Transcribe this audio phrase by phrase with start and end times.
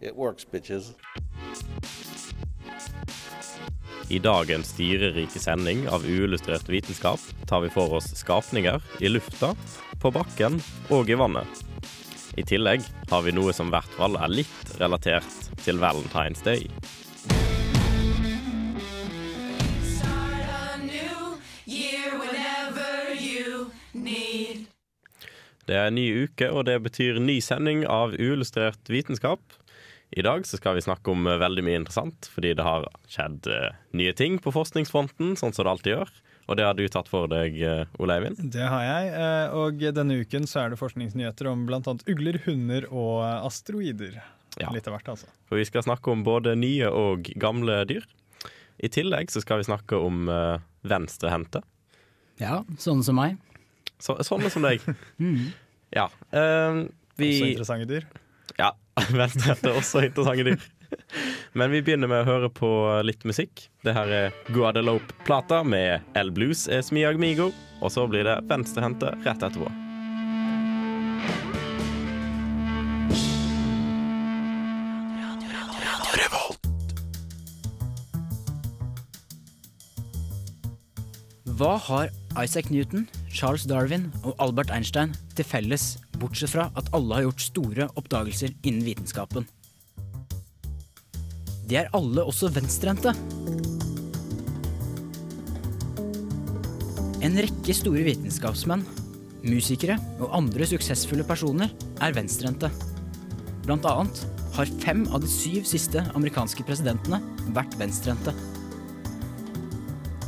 [0.00, 0.94] it works, bitches.
[4.08, 9.54] I dagens dyrerike sending av uillustrert vitenskap tar vi for oss skapninger i lufta,
[10.02, 10.60] på bakken
[10.94, 11.64] og i vannet.
[12.36, 16.68] I tillegg har vi noe som i hvert fall er litt relatert til Valentine's Day.
[25.66, 29.42] Det er en ny uke, og det betyr ny sending av uillustrert vitenskap.
[30.10, 33.48] I dag så skal vi snakke om eh, veldig mye interessant, fordi det har skjedd
[33.50, 36.12] eh, nye ting på forskningsfronten, sånn som det alltid gjør.
[36.46, 38.38] Og det har du tatt for deg, eh, Ole Eivind.
[38.54, 41.82] Det har jeg, eh, og denne uken så er det forskningsnyheter om bl.a.
[42.06, 44.20] ugler, hunder og asteroider.
[44.60, 44.70] Ja.
[44.72, 45.28] Litt av hvert, altså.
[45.50, 48.06] For vi skal snakke om både nye og gamle dyr.
[48.78, 51.60] I tillegg så skal vi snakke om uh, venstrehendte.
[52.40, 53.36] Ja, sånne som meg.
[54.00, 54.84] Så, sånne som deg.
[55.94, 56.08] Ja.
[56.34, 58.06] Uh, vi Også interessante dyr.
[58.58, 58.72] Ja,
[59.20, 60.66] venstrehendte er også interessante dyr.
[61.56, 62.68] Men vi begynner med å høre på
[63.04, 63.66] litt musikk.
[63.84, 67.50] Det her er Guadeloupe-plata med El Blues es mi amigo.
[67.82, 69.68] Og så blir det venstrehendte rett etterpå.
[81.56, 87.18] Hva har Isaac Newton, Charles Darwin og Albert Einstein til felles, bortsett fra at alle
[87.18, 89.46] har gjort store oppdagelser innen vitenskapen?
[91.66, 93.14] De er alle også venstrehendte.
[97.26, 98.84] En rekke store vitenskapsmenn,
[99.46, 102.70] musikere og andre suksessfulle personer er venstrehendte.
[103.66, 104.22] Blant annet
[104.56, 107.18] har fem av de syv siste amerikanske presidentene
[107.56, 108.36] vært venstrehendte.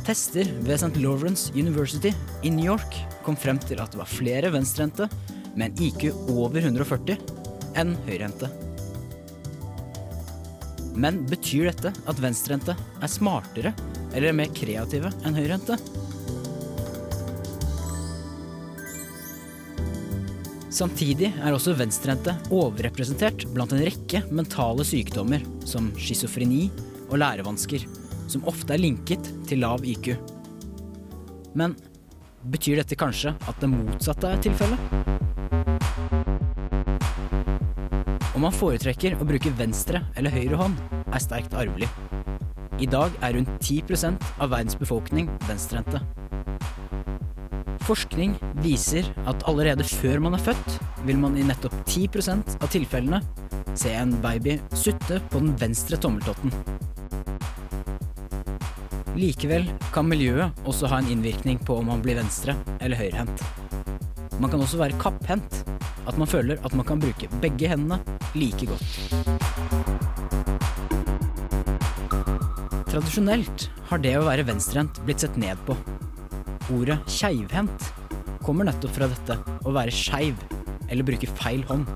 [0.09, 0.95] Tester ved St.
[0.97, 2.09] Lawrence University
[2.41, 5.05] i New York kom frem til at det var flere venstrehendte
[5.53, 7.13] med en IQ over 140
[7.77, 8.49] enn høyrehendte.
[10.97, 13.75] Men betyr dette at venstrehendte er smartere
[14.17, 15.77] eller mer kreative enn høyrehendte?
[20.73, 26.65] Samtidig er også venstrehendte overrepresentert blant en rekke mentale sykdommer som schizofreni
[27.11, 27.85] og lærevansker,
[28.29, 30.13] som ofte er linket til lav IQ.
[31.57, 31.75] Men
[32.53, 34.79] betyr dette kanskje at det motsatte er tilfellet?
[38.37, 40.77] Om man foretrekker å bruke venstre eller høyre hånd,
[41.09, 41.89] er sterkt arvelig.
[42.79, 45.99] I dag er rundt 10 av verdens befolkning venstrehendte.
[47.83, 53.19] Forskning viser at allerede før man er født, vil man i nettopp 10% av tilfellene
[53.75, 56.53] se en baby sutte på den venstre tommeltotten.
[59.19, 63.41] Likevel kan miljøet også ha en innvirkning på om man blir venstre- eller høyrehendt.
[64.39, 65.57] Man kan også være kapphendt,
[66.07, 67.97] at man føler at man kan bruke begge hendene
[68.31, 68.93] like godt.
[72.87, 75.75] Tradisjonelt har det å være venstrehendt blitt sett ned på.
[76.77, 77.91] Ordet keivhendt
[78.45, 79.35] kommer nettopp fra dette
[79.67, 80.39] å være skeiv
[80.87, 81.91] eller bruke feil hånd.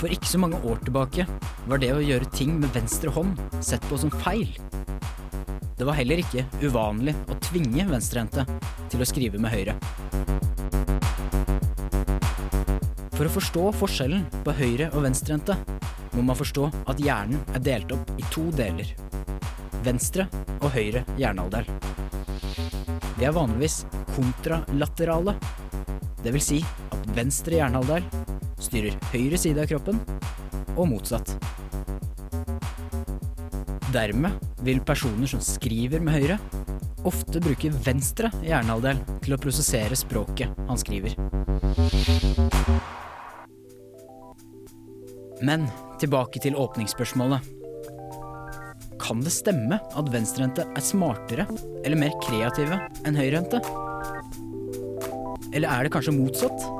[0.00, 1.28] For ikke så mange år tilbake
[1.70, 4.48] var det å gjøre ting med venstre hånd sett på som feil.
[5.78, 8.42] Det var heller ikke uvanlig å tvinge venstrehendte
[8.90, 9.76] til å skrive med høyre.
[13.14, 15.54] For å forstå forskjellen på høyre- og venstrehendte
[16.16, 18.90] må man forstå at hjernen er delt opp i to deler.
[19.86, 20.26] Venstre
[20.58, 21.70] og høyre hjernehalvdel.
[23.20, 23.84] De er vanligvis
[24.16, 25.36] kontralaterale.
[26.24, 28.10] Det vil si at venstre hjernehalvdel
[28.58, 30.02] styrer høyre side av kroppen,
[30.76, 31.49] og motsatt.
[33.90, 36.36] Dermed vil personer som skriver med høyre,
[37.08, 41.16] ofte bruke venstre hjernehalvdel til å prosessere språket han skriver.
[45.42, 45.66] Men
[45.98, 47.48] tilbake til åpningsspørsmålet.
[49.00, 51.48] Kan det stemme at venstrehendte er smartere
[51.82, 53.58] eller mer kreative enn høyrehendte?
[55.50, 56.79] Eller er det kanskje motsatt?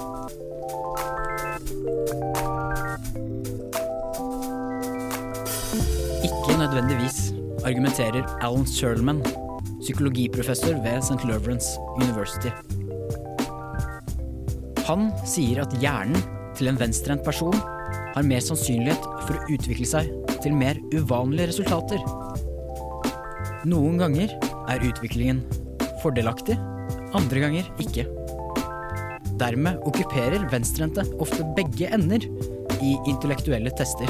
[6.81, 7.35] Nødvendigvis,
[7.65, 9.23] argumenterer Alan Serlman,
[9.81, 11.25] psykologiprofessor ved St.
[11.29, 11.69] Lawrence
[12.01, 12.49] University.
[14.89, 16.23] Han sier at hjernen
[16.57, 17.57] til en venstrehendt person
[18.15, 20.09] har mer sannsynlighet for å utvikle seg
[20.41, 22.01] til mer uvanlige resultater.
[23.69, 24.33] Noen ganger
[24.73, 25.45] er utviklingen
[26.01, 26.57] fordelaktig,
[27.13, 28.09] andre ganger ikke.
[29.41, 32.25] Dermed okkuperer venstrehendte ofte begge ender
[32.81, 34.09] i intellektuelle tester.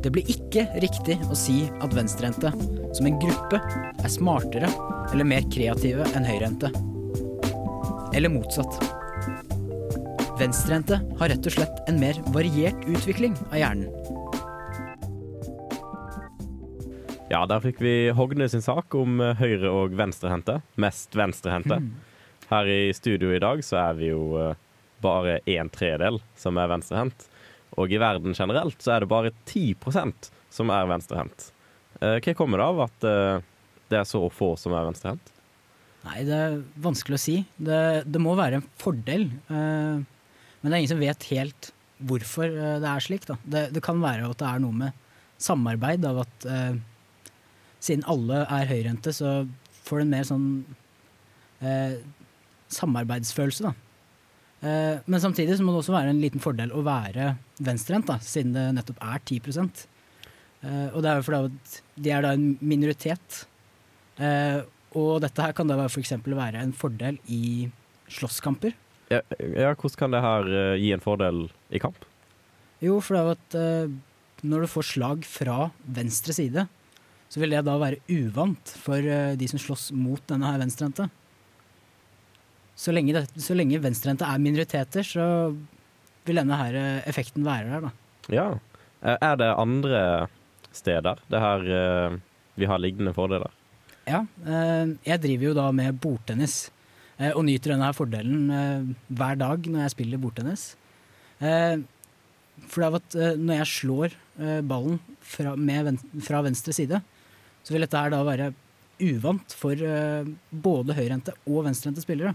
[0.00, 2.54] Det blir ikke riktig å si at venstrehendte
[2.96, 4.70] som en gruppe er smartere
[5.12, 6.70] eller mer kreative enn høyrehendte.
[8.16, 8.80] Eller motsatt.
[10.40, 13.92] Venstrehendte har rett og slett en mer variert utvikling av hjernen.
[17.30, 20.56] Ja, der fikk vi Hogne sin sak om eh, høyre- og venstrehendte.
[20.80, 21.76] Mest venstrehendte.
[22.50, 24.56] Her i studio i dag så er vi jo eh,
[25.04, 27.29] bare en tredel som er venstrehendt.
[27.78, 29.76] Og i verden generelt så er det bare 10
[30.50, 31.50] som er venstrehendt.
[32.00, 33.42] Eh, Hva kommer det av at eh,
[33.92, 35.30] det er så få som er venstrehendt?
[36.06, 37.36] Nei, det er vanskelig å si.
[37.60, 39.28] Det, det må være en fordel.
[39.52, 40.00] eh,
[40.60, 41.70] men det er ingen som vet helt
[42.00, 43.26] hvorfor det er slik.
[43.28, 45.06] Det, det kan være at det er noe med
[45.40, 46.44] samarbeid, av at
[47.80, 49.42] siden alle er høyrehendte, så
[49.84, 50.46] får du en mer sånn
[52.72, 53.72] samarbeidsfølelse, da.
[54.60, 57.32] Eh, men samtidig så må det også være en liten fordel å være
[57.64, 62.34] venstrehendt, siden det nettopp er 10 eh, Og det er jo fordi de er da
[62.36, 63.44] en minoritet.
[64.20, 64.60] Eh,
[65.00, 66.12] og dette her kan da f.eks.
[66.26, 67.70] være en fordel i
[68.10, 68.74] slåsskamper.
[69.10, 72.04] Ja, ja, hvordan kan det her gi en fordel i kamp?
[72.82, 76.66] Jo, for det er jo at når du får slag fra venstre side,
[77.30, 79.02] så vil det da være uvant for
[79.38, 81.08] de som slåss mot denne her venstrehendte.
[82.80, 85.24] Så lenge, det, så lenge venstrehendte er minoriteter, så
[86.24, 87.90] vil denne her eh, effekten være der, da.
[88.32, 88.46] Ja.
[89.02, 90.02] Eh, Er det andre
[90.72, 92.16] steder det her eh,
[92.60, 93.52] vi har lignende fordeler?
[94.08, 94.22] Ja,
[95.06, 96.54] jeg driver jo da med bordtennis,
[97.36, 98.48] og nyter denne her fordelen
[99.12, 100.62] hver dag når jeg spiller bordtennis.
[101.38, 104.16] For det er at når jeg slår
[104.66, 106.98] ballen fra, med, ven- fra venstre side,
[107.62, 108.48] så vil dette her da være
[109.04, 109.84] uvant for
[110.64, 112.34] både høyrehendte og venstrehendte spillere.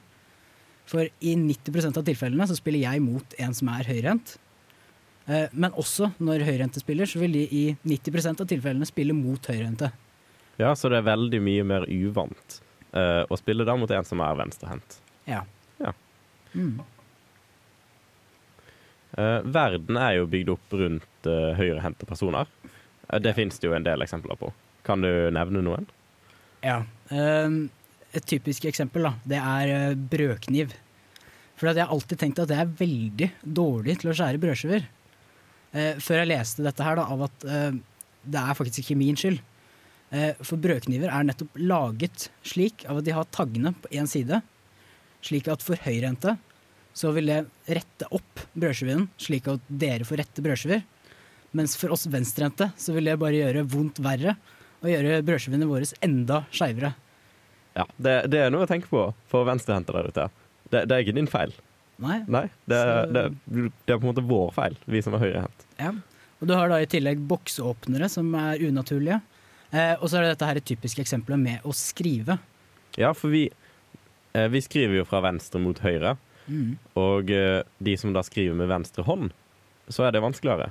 [0.86, 4.36] For i 90% av tilfellene så spiller jeg mot en som er høyrehendt.
[5.26, 9.42] Eh, Men også når høyrehendte spiller, så vil de i 90% av tilfellene spille mot
[9.50, 9.92] høyrehendte.
[10.62, 12.60] Ja, så det er veldig mye mer uvant
[12.94, 15.00] eh, å spille da mot en som er venstrehendt.
[15.28, 15.42] Ja.
[15.82, 15.92] Ja.
[16.54, 16.78] Mm.
[19.18, 22.48] Eh, verden er jo bygd opp rundt uh, høyrehendte personer.
[23.10, 24.52] det det finnes det jo en del eksempler på.
[24.84, 25.90] Kan du nevne noen?
[26.62, 26.84] Ja.
[28.20, 30.74] Et typisk eksempel da, det er eh, brødkniv.
[31.56, 34.88] For jeg har alltid tenkt at jeg er veldig dårlig til å skjære brødskiver.
[35.76, 37.78] Eh, før jeg leste dette her, da, av at eh,
[38.26, 39.40] det er faktisk ikke min skyld.
[40.16, 44.42] Eh, for brødkniver er nettopp laget slik av at de har taggene på én side.
[45.26, 46.38] Slik at for høyrehendte
[46.96, 47.42] så vil det
[47.76, 50.86] rette opp brødskiven, slik at dere får rette brødskiver.
[51.56, 54.36] Mens for oss venstrehendte så vil det bare gjøre vondt verre
[54.82, 56.94] og gjøre brødskivene våre enda skeivere.
[57.76, 59.02] Ja, det, det er noe å tenke på
[59.32, 60.28] for venstrehendte der ute.
[60.72, 61.52] Det, det er ikke din feil.
[62.02, 62.22] Nei.
[62.28, 62.80] Nei, det,
[63.16, 63.24] det
[63.94, 65.66] er på en måte vår feil, vi som er høyrehendt.
[65.80, 65.94] Ja.
[66.42, 69.22] Og du har da i tillegg boksåpnere som er unaturlige.
[69.72, 72.38] Eh, og så er det dette her et typisk eksempel med å skrive.
[73.00, 73.46] Ja, for vi,
[74.36, 76.76] eh, vi skriver jo fra venstre mot høyre, Mm.
[77.02, 79.32] og eh, de som da skriver med venstre hånd,
[79.90, 80.68] så er det vanskeligere.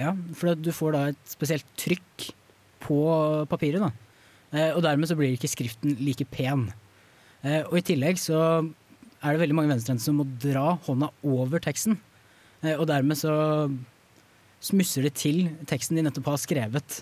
[0.00, 2.30] Ja, for du får da et spesielt trykk
[2.80, 2.96] på
[3.50, 3.82] papiret.
[3.84, 3.90] da.
[4.52, 6.68] Eh, og dermed så blir ikke skriften like pen.
[7.42, 8.38] Eh, og i tillegg så
[9.22, 11.96] er det veldig mange venstrehendte som må dra hånda over teksten.
[12.60, 13.32] Eh, og dermed så
[14.62, 17.00] smusser det til teksten de nettopp har skrevet.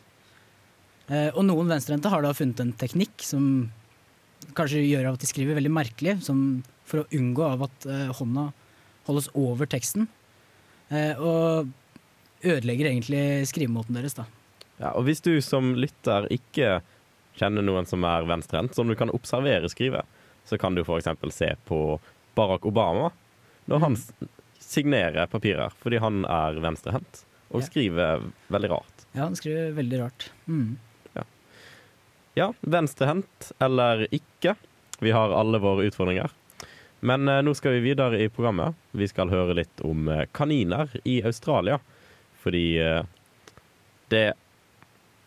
[1.11, 3.42] Og noen venstrehendte har da funnet en teknikk som
[4.54, 6.14] kanskje gjør at de skriver veldig merkelig,
[6.87, 8.45] for å unngå av at hånda
[9.09, 10.07] holdes over teksten.
[11.19, 11.66] Og
[12.47, 14.28] ødelegger egentlig skrivemåten deres, da.
[14.78, 16.78] Ja, og hvis du som lytter ikke
[17.40, 20.04] kjenner noen som er venstrehendt, som du kan observere skrive,
[20.44, 21.09] så kan du f.eks.
[21.35, 21.99] se på
[22.38, 23.11] Barack Obama
[23.70, 23.97] når han
[24.61, 29.06] signerer papirer, fordi han er venstrehendt og skriver veldig rart.
[29.12, 30.30] Ja, han skriver veldig rart.
[30.47, 30.78] Mm.
[32.38, 34.54] Ja, venstrehendt eller ikke.
[35.02, 36.30] Vi har alle våre utfordringer.
[37.00, 38.76] Men eh, nå skal vi videre i programmet.
[38.92, 41.80] Vi skal høre litt om eh, kaniner i Australia.
[42.40, 43.02] Fordi eh,
[44.14, 44.26] det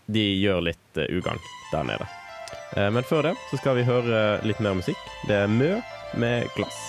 [0.06, 1.40] De gjør litt eh, ugagn
[1.72, 2.08] der nede.
[2.78, 5.00] Eh, men før det så skal vi høre litt mer musikk.
[5.28, 5.78] Det er Mø
[6.20, 6.82] med glass.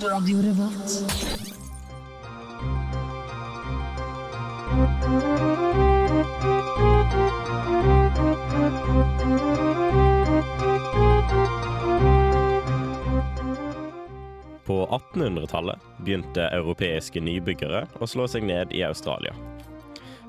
[0.00, 0.40] Radio
[14.90, 19.34] 1800-tallet begynte europeiske nybyggere å slå seg ned i Australia.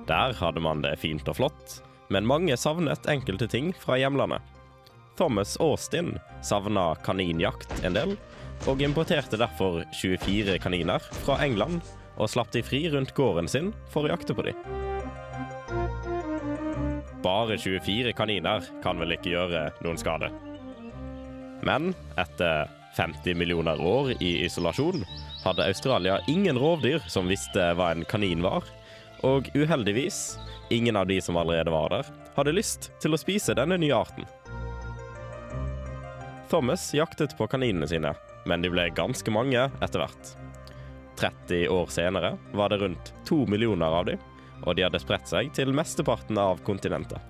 [0.10, 1.78] Der hadde man det fint og flott,
[2.12, 4.42] men mange savnet enkelte ting fra hjemlandet.
[5.20, 8.16] Thomas Austin savna kaninjakt en del,
[8.70, 11.82] og importerte derfor 24 kaniner fra England
[12.18, 14.58] og slapp de fri rundt gården sin for å jakte på dem.
[17.22, 20.32] Bare 24 kaniner kan vel ikke gjøre noen skade.
[21.66, 25.06] Men etter 50 millioner år i isolasjon
[25.44, 28.66] hadde Australia ingen rovdyr som visste hva en kanin var,
[29.26, 30.38] og uheldigvis,
[30.70, 34.28] ingen av de som allerede var der, hadde lyst til å spise denne nye arten.
[36.52, 38.14] Thomas jaktet på kaninene sine,
[38.46, 40.34] men de ble ganske mange etter hvert.
[41.22, 44.20] 30 år senere var det rundt to millioner av dem,
[44.66, 47.22] og de hadde spredt seg til mesteparten av kontinentet.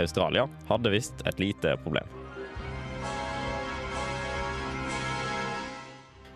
[0.00, 2.19] Australia hadde visst et lite problem.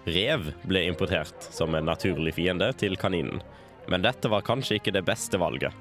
[0.04, 3.40] Rev ble importert som en naturlig fiende til kaninen,
[3.88, 5.72] men dette var kanskje ikke det beste valget.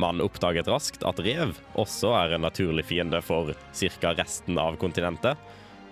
[0.00, 4.14] Man oppdaget raskt at rev også er en naturlig fiende for ca.
[4.16, 5.38] resten av kontinentet,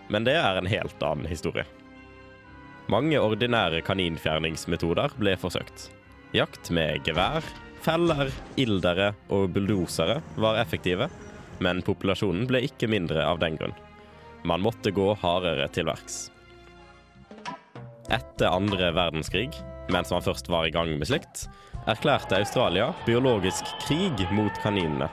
[0.08, 1.66] men det er en helt annen historie.
[2.90, 5.90] Mange ordinære kaninfjerningsmetoder ble forsøkt.
[6.34, 7.44] Jakt med gevær,
[7.84, 11.08] feller, ildere og bulldosere var effektive,
[11.62, 13.76] men populasjonen ble ikke mindre av den grunn.
[14.42, 16.31] Man måtte gå hardere til verks.
[18.12, 19.50] Etter andre verdenskrig,
[19.88, 21.46] mens man først var i gang med slikt,
[21.88, 25.08] erklærte Australia biologisk krig mot kaninene.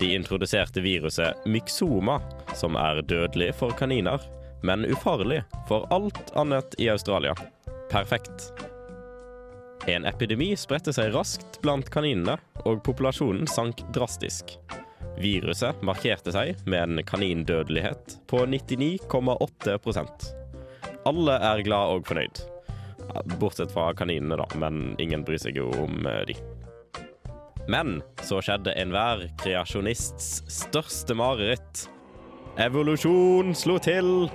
[0.00, 2.18] De introduserte viruset myxoma,
[2.54, 4.20] som er dødelig for kaniner,
[4.62, 7.34] men ufarlig for alt annet i Australia.
[7.90, 8.52] Perfekt.
[9.86, 14.56] En epidemi spredte seg raskt blant kaninene, og populasjonen sank drastisk.
[15.22, 20.41] Viruset markerte seg med en kanindødelighet på 99,8
[21.08, 22.42] Alle er glad og fornøyd.
[23.40, 26.36] Bortsett fra kaninene, da, men ingen bryr seg jo om eh, de.
[27.70, 31.86] Men så skjedde enhver kreasjonists største mareritt.
[32.60, 34.30] Evolusjon slo til!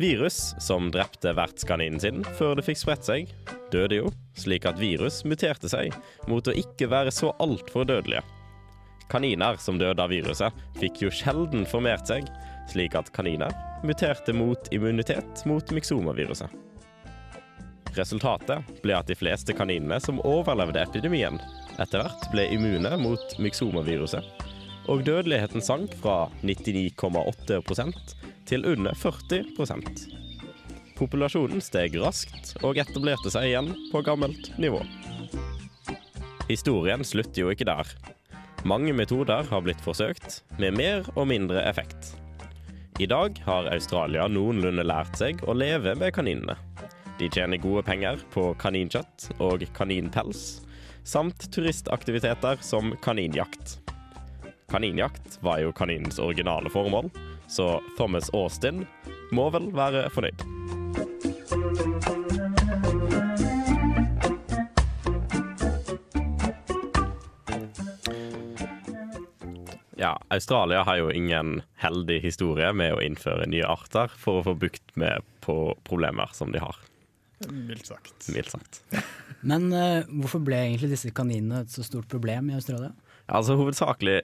[0.00, 3.32] Virus som drepte vertskaninen sin før det fikk spredt seg,
[3.72, 5.92] døde jo, slik at virus muterte seg
[6.30, 8.22] mot å ikke være så altfor dødelige.
[9.10, 12.30] Kaniner som døde av viruset, fikk jo sjelden formert seg,
[12.70, 13.54] slik at kaniner
[13.86, 16.50] muterte mot immunitet mot myksomaviruset.
[17.96, 21.40] Resultatet ble at de fleste kaninene som overlevde epidemien,
[21.82, 24.46] etter hvert ble immune mot myksomaviruset,
[24.90, 28.16] og dødeligheten sank fra 99,8%
[28.50, 30.20] til under 40%
[31.00, 34.82] Populasjonen steg raskt og etablerte seg igjen på gammelt nivå.
[36.50, 37.88] Historien slutter jo ikke der.
[38.68, 42.12] Mange metoder har blitt forsøkt, med mer og mindre effekt.
[43.00, 46.58] I dag har Australia noenlunde lært seg å leve med kaninene.
[47.16, 50.60] De tjener gode penger på kaninkjøtt og kaninpels,
[51.08, 53.78] samt turistaktiviteter som kaninjakt.
[54.68, 57.08] Kaninjakt var jo kaninens originale formål,
[57.48, 58.84] så Thomas Austin
[59.32, 60.59] må vel være fornøyd.
[70.00, 74.54] Ja, Australia har jo ingen heldig historie med å innføre nye arter for å få
[74.62, 76.78] bukt med på problemer som de har,
[77.50, 78.30] Mildt sagt.
[78.32, 78.80] mildt sagt.
[79.50, 82.94] Men uh, hvorfor ble egentlig disse kaninene et så stort problem i Australia?
[83.28, 84.18] Altså hovedsakelig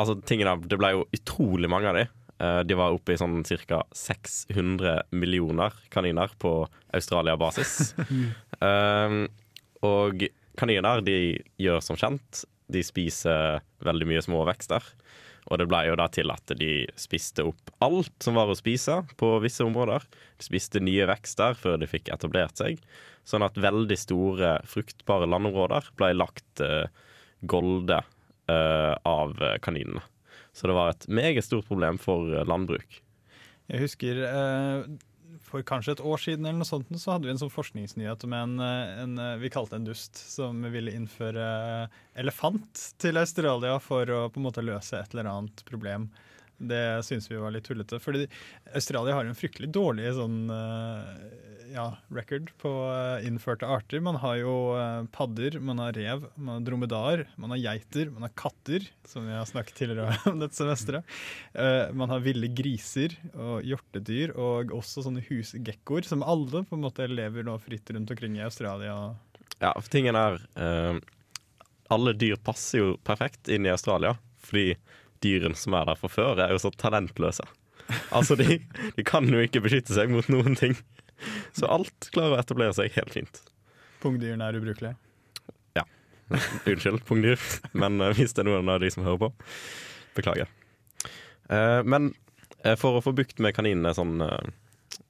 [0.00, 2.06] altså, tingene, Det ble jo utrolig mange av de.
[2.40, 3.82] Uh, De var oppe i sånn ca.
[3.96, 6.54] 600 millioner kaniner på
[6.96, 7.92] Australia-basis.
[8.64, 9.20] uh,
[9.92, 10.24] og
[10.60, 11.18] kaniner de
[11.60, 14.84] gjør som kjent De spiser veldig mye små vekster.
[15.50, 19.00] Og det ble jo da til at de spiste opp alt som var å spise
[19.20, 20.04] på visse områder.
[20.38, 22.78] De spiste nye vekster før de fikk etablert seg.
[23.26, 26.86] Sånn at veldig store, fruktbare landområder ble lagt uh,
[27.40, 30.04] golde uh, av kaninene.
[30.52, 33.00] Så det var et meget stort problem for eh, landbruk.
[33.70, 34.80] Jeg husker eh,
[35.44, 38.34] for kanskje et år siden eller noe sånt, så hadde vi en sånn forskningsnyhet om
[38.36, 41.88] en, eh, en eh, vi kalte en dust, som ville innføre
[42.20, 46.10] elefant til Australia for å på en måte løse et eller annet problem.
[46.60, 48.00] Det syns vi var litt tullete.
[48.02, 48.26] Fordi
[48.74, 51.22] Australia har en fryktelig dårlig sånn eh,
[51.72, 54.02] ja, record på eh, innførte arter.
[54.04, 58.28] Man har jo eh, padder, man har rev, man har dromedar, man har geiter, man
[58.28, 61.16] har katter, som vi har snakket tidligere om dette semesteret.
[61.96, 67.08] Man har ville griser og hjortedyr, og også sånne husgekkoer, som alle på en måte
[67.08, 68.98] lever nå fritt rundt omkring i Australia.
[69.60, 70.96] Ja, for tingen er uh,
[71.92, 74.74] Alle dyr passer jo perfekt inn i Australia, fordi
[75.24, 77.46] dyrene som er der fra før, er jo så talentløse.
[78.14, 78.60] Altså, de,
[78.96, 80.76] de kan jo ikke beskytte seg mot noen ting.
[81.56, 83.40] Så alt klarer å etablere seg helt fint.
[84.00, 84.96] Pungdyrene er ubrukelige.
[85.76, 85.84] Ja.
[86.70, 87.40] Unnskyld, pungdyr,
[87.76, 89.30] men eh, hvis det er noen av de som hører på,
[90.16, 90.50] beklager.
[91.50, 92.12] Eh, men
[92.62, 94.20] eh, for å få bukt med kaninene sånn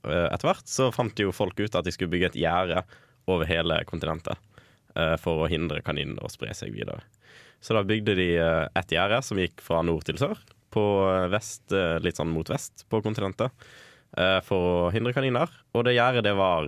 [0.00, 2.81] etter hvert, så fant jo folk ut at de skulle bygge et gjerde
[3.29, 4.40] over hele kontinentet
[5.21, 7.02] for å hindre kaninene å spre seg videre.
[7.61, 10.38] Så da bygde de eh, et gjerde som gikk fra nord til sør,
[10.73, 13.71] på eh, vest, eh, litt sånn mot vest på kontinentet,
[14.43, 15.52] for å hindre kaniner.
[15.71, 16.67] Og det gjerdet det var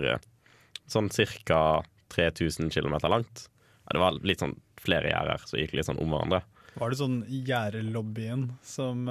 [0.87, 1.83] sånn ca.
[2.13, 3.49] 3000 km langt.
[3.91, 6.39] Det var litt sånn flere gjerder som gikk litt sånn om hverandre.
[6.79, 9.03] Var det sånn gjerdelobbyen som,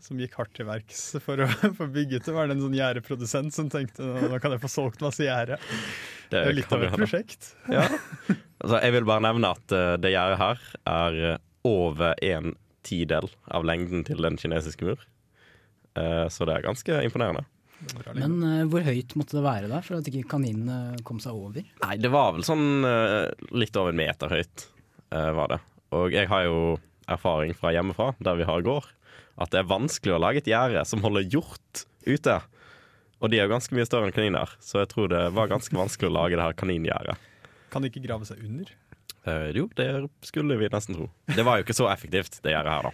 [0.00, 1.50] som gikk hardt til verks for å
[1.82, 2.36] få bygget det?
[2.38, 5.60] Var det en sånn gjerdeprodusent som tenkte nå kan jeg få solgt masse gjerde?
[6.32, 7.52] Det er jo litt av et prosjekt.
[7.68, 7.84] Ja.
[8.60, 12.52] Altså, jeg vil bare nevne at uh, det gjerdet her er eh, over en
[12.86, 15.00] tidel av lengden til den kinesiske mur.
[15.96, 17.46] Uh, så det er ganske imponerende.
[18.12, 21.64] Men uh, hvor høyt måtte det være da, for at ikke kaninene kom seg over?
[21.86, 22.84] Nei, det var vel sånn
[23.56, 24.68] litt over en meter høyt,
[25.10, 25.60] var det.
[25.96, 26.60] Og jeg har jo
[27.10, 28.86] erfaring fra hjemmefra, der vi har gård,
[29.40, 32.36] at det er vanskelig å lage et gjerde som holder hjort ute.
[33.20, 35.74] Og de er jo ganske mye større enn kaniner, så jeg tror det var ganske
[35.76, 37.29] vanskelig å lage det her kaningjerdet.
[37.70, 38.72] Kan de ikke grave seg under?
[39.28, 39.88] Eh, jo, det
[40.26, 41.08] skulle vi nesten tro.
[41.30, 42.92] Det var jo ikke så effektivt, det gjerdet her, da.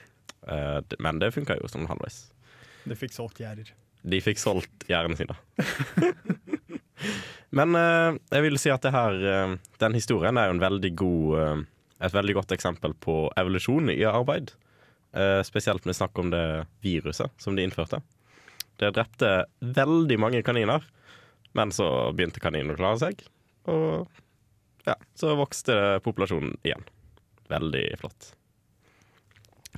[0.53, 2.19] Eh, men det funka jo sånn halvveis.
[2.87, 3.73] De fikk solgt gjerder.
[4.07, 5.35] De fikk solgt gjerdene sine.
[7.57, 10.91] Men eh, jeg vil si at det her, eh, den historien er jo en veldig
[10.99, 11.59] god, eh,
[12.09, 14.47] et veldig godt eksempel på evolusjon i arbeid.
[15.17, 16.45] Eh, spesielt med snakk om det
[16.85, 18.03] viruset som de innførte.
[18.77, 20.85] Det drepte veldig mange kaniner,
[21.57, 23.25] men så begynte kaninene å klare seg.
[23.73, 24.21] Og
[24.87, 26.85] ja, så vokste populasjonen igjen.
[27.51, 28.33] Veldig flott.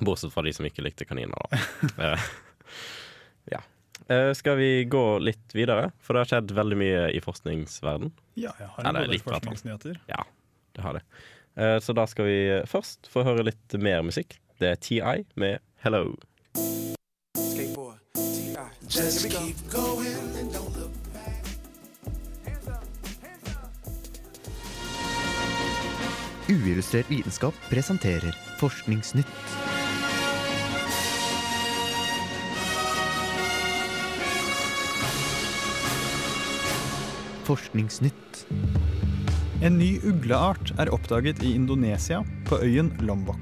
[0.01, 1.63] Bortsett fra de som ikke likte kaniner, da.
[2.05, 2.27] Eh,
[3.55, 3.63] ja.
[4.13, 5.91] Eh, skal vi gå litt videre?
[6.05, 8.13] For det har skjedd veldig mye i forskningsverden.
[8.39, 9.99] Ja, jeg har jo litt forskningsnyheter.
[10.13, 10.23] Ja,
[10.77, 11.05] det har det.
[11.59, 12.39] Eh, så da skal vi
[12.71, 14.39] først få høre litt mer musikk.
[14.61, 16.15] Det er TI med 'Hello'.
[26.49, 29.27] Uillustrert vitenskap presenterer Forskningsnytt.
[37.45, 38.47] Forskningsnytt.
[39.61, 43.37] En ny ugleart er oppdaget i Indonesia, på øyen Lombok.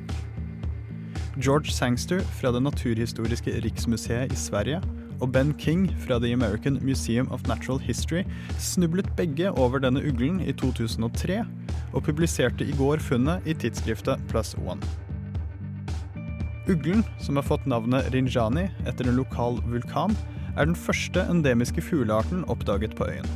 [1.39, 4.81] George Sangster fra det naturhistoriske riksmuseet i Sverige
[5.21, 8.25] og Ben King fra The American Museum of Natural History
[8.59, 11.45] snublet begge over denne uglen i 2003,
[11.93, 14.83] og publiserte i går funnet i tidsskriftet Plus One.
[16.67, 20.17] Uglen, som har fått navnet rinjani etter en lokal vulkan,
[20.57, 23.29] er den første endemiske fuglearten oppdaget på øyen.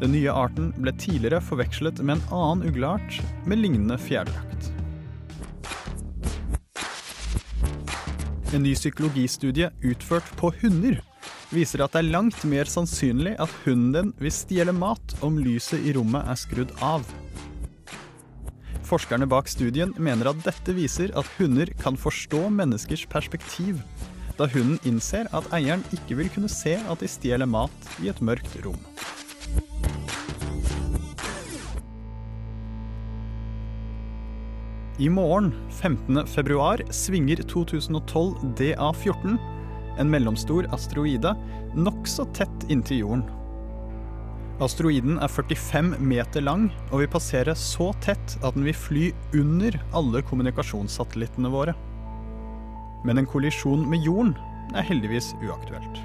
[0.00, 4.70] Den nye arten ble tidligere forvekslet med en annen ugleart med lignende fjærdrakt.
[8.56, 10.96] En ny psykologistudie utført på hunder
[11.52, 15.84] viser at det er langt mer sannsynlig at hunden din vil stjele mat om lyset
[15.84, 17.04] i rommet er skrudd av.
[18.90, 23.78] Forskerne bak studien mener at dette viser at hunder kan forstå menneskers perspektiv,
[24.34, 28.18] da hunden innser at eieren ikke vil kunne se at de stjeler mat i et
[28.18, 28.80] mørkt rom.
[34.98, 36.26] I morgen, 15.
[36.26, 39.38] februar, svinger 2012 DA14,
[40.02, 41.36] en mellomstor asteroide,
[41.78, 43.39] nokså tett inntil jorden.
[44.60, 49.78] Asteroiden er 45 meter lang og vil passere så tett at den vil fly under
[49.96, 51.72] alle kommunikasjonssatellittene våre.
[53.08, 54.34] Men en kollisjon med jorden
[54.76, 56.02] er heldigvis uaktuelt.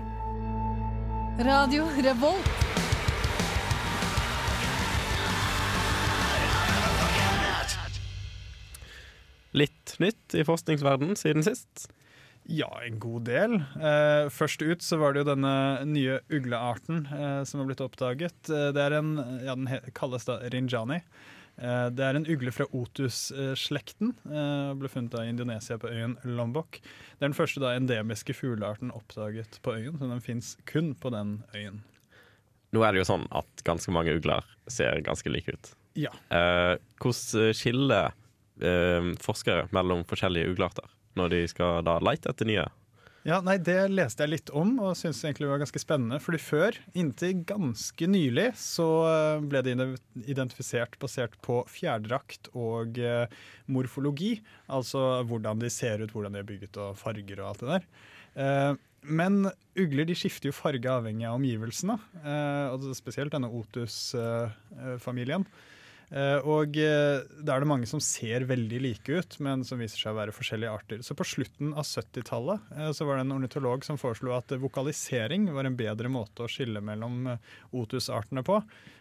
[1.44, 2.48] Radio Revolt.
[9.52, 11.90] Litt nytt i forskningsverdenen siden sist.
[12.48, 13.56] Ja, en god del.
[13.58, 15.54] Eh, først ut så var det jo denne
[15.90, 18.52] nye uglearten eh, som har blitt oppdaget.
[18.54, 21.00] Eh, det er en, ja, Den kalles da rinjani.
[21.58, 24.14] Eh, det er en ugle fra otus-slekten.
[24.30, 26.78] Eh, ble funnet i Indonesia på øyen Lombok.
[26.84, 31.10] Det er den første da endemiske fuglearten oppdaget på øyen, så den fins kun på
[31.16, 31.82] den øyen.
[32.76, 35.72] Nå er det jo sånn at ganske mange ugler ser ganske like ut.
[35.98, 36.12] Ja.
[36.30, 38.14] Eh, hvordan skiller
[39.20, 40.86] forskere mellom forskjellige uglearter
[41.20, 42.66] når de skal da leite etter nye?
[43.26, 46.20] Ja, nei, Det leste jeg litt om og syntes egentlig var ganske spennende.
[46.22, 49.74] Fordi før, inntil ganske nylig, så eh, ble det
[50.30, 53.26] identifisert basert på fjærdrakt og eh,
[53.66, 54.36] morfologi.
[54.70, 57.88] Altså hvordan de ser ut, hvordan de er bygget og farger og alt det der.
[58.46, 58.74] Eh,
[59.06, 61.94] Men ugler de skifter jo farge avhengig av omgivelsene,
[62.74, 65.46] og spesielt denne otus-familien.
[66.14, 70.02] Eh, og eh, da er det mange som ser veldig like ut, men som viser
[70.02, 71.02] seg å være forskjellige arter.
[71.06, 75.50] Så på slutten av 70-tallet eh, så var det en ornitolog som foreslo at vokalisering
[75.56, 77.32] var en bedre måte å skille mellom
[77.76, 78.60] otusartene på.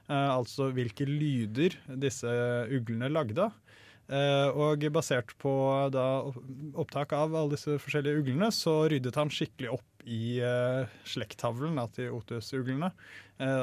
[0.09, 2.29] Altså hvilke lyder disse
[2.73, 3.47] uglene lagde.
[4.53, 5.53] Og basert på
[6.77, 10.37] opptak av alle disse forskjellige uglene, så ryddet han skikkelig opp i
[11.09, 12.93] slekttavlen til otusuglene,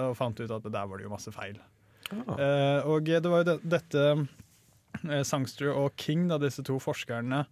[0.10, 1.62] og fant ut at der var det jo masse feil.
[2.12, 7.44] Eh, og det var jo det, dette eh, Sangster og King, da, disse to forskerne,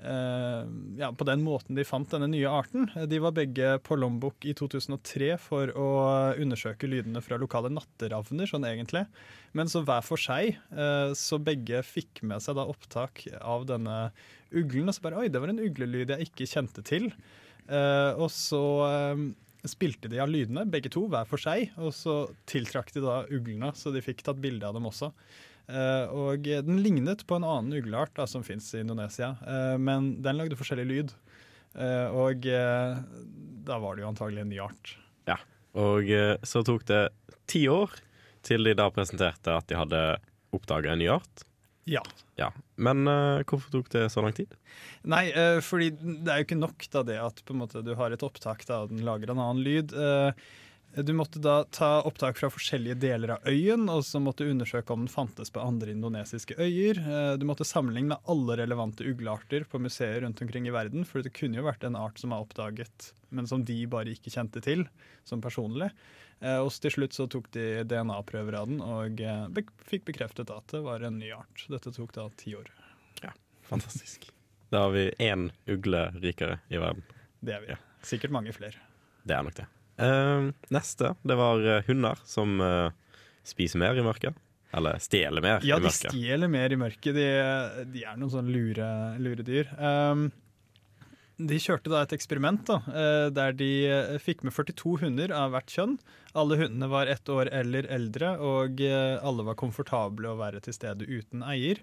[0.00, 0.70] eh,
[1.00, 2.88] ja, på den måten de fant denne nye arten.
[3.10, 5.90] De var begge på Lombok i 2003 for å
[6.40, 9.04] undersøke lydene fra lokale natteravner, sånn egentlig.
[9.56, 10.58] Men så hver for seg,
[11.18, 14.10] så begge fikk med seg da opptak av denne
[14.54, 14.90] uglen.
[14.90, 17.10] Og så bare Oi, det var en uglelyd jeg ikke kjente til.
[17.70, 18.62] Og så
[19.68, 21.72] spilte de av lydene, begge to, hver for seg.
[21.80, 25.10] Og så tiltrakk de da uglene, så de fikk tatt bilde av dem også.
[25.70, 30.16] Uh, og den lignet på en annen ugleart da, som fins i Indonesia, uh, men
[30.24, 31.12] den lagde forskjellig lyd.
[31.76, 34.94] Uh, og da var det jo antagelig en ny art.
[35.30, 35.36] Ja.
[35.78, 36.08] Og
[36.42, 37.04] så tok det
[37.46, 37.92] ti år
[38.42, 40.00] til de da presenterte at de hadde
[40.56, 41.44] oppdaga en ny art.
[41.90, 42.02] Ja.
[42.38, 42.52] Ja.
[42.80, 44.52] Men uh, hvorfor tok det så lang tid?
[45.10, 48.24] Nei, uh, fordi det er jo ikke nok da det at måte, du har et
[48.26, 49.94] opptak da, og den lager en annen lyd.
[49.94, 50.30] Eh,
[50.94, 54.90] du måtte da ta opptak fra forskjellige deler av øyen, og så måtte du undersøke
[54.92, 56.98] om den fantes på andre indonesiske øyer.
[56.98, 61.22] Eh, du måtte sammenligne med alle relevante uglearter på museer rundt omkring i verden, for
[61.22, 64.62] det kunne jo vært en art som er oppdaget, men som de bare ikke kjente
[64.66, 64.88] til
[65.28, 65.92] som personlig.
[66.40, 70.50] Eh, og til slutt så tok de DNA-prøver av den, og eh, be fikk bekreftet
[70.50, 71.66] at det var en ny art.
[71.70, 72.70] Dette tok da ti år.
[73.22, 73.34] Ja,
[73.70, 74.32] Fantastisk.
[74.74, 77.06] Da har vi én ugle rikere i verden.
[77.42, 77.78] Det er vi.
[78.06, 78.78] Sikkert mange flere.
[79.22, 79.70] Det er nok det.
[80.00, 82.92] Eh, neste, det var eh, hunder som uh,
[83.46, 84.36] spiser mer i mørket.
[84.72, 87.16] Eller stjeler mer Ja, i de stjeler mer i mørket.
[87.16, 87.26] De,
[87.90, 88.86] de er noen sånne lure,
[89.18, 89.72] luredyr.
[89.76, 90.28] Um,
[91.40, 93.70] de kjørte da et eksperiment da, eh, der de
[94.20, 95.94] fikk med 42 hunder av hvert kjønn.
[96.36, 101.08] Alle hundene var ett år eller eldre, og alle var komfortable å være til stede
[101.08, 101.80] uten eier,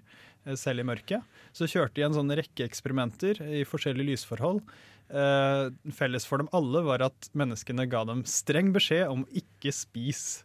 [0.54, 1.26] selv i mørket.
[1.52, 4.62] Så kjørte de en sånn rekke eksperimenter i forskjellige lysforhold.
[5.08, 10.42] Eh, felles for dem alle var at menneskene ga dem streng beskjed om ikke spis